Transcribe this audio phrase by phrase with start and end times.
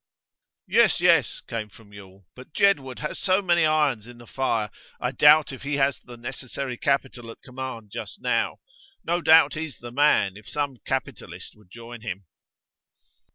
[0.65, 4.71] 'Yes, yes,' came from Yule; 'but Jedwood has so many irons in the fire.
[4.99, 8.57] I doubt if he has the necessary capital at command just now.
[9.03, 12.25] No doubt he's the man, if some capitalist would join him.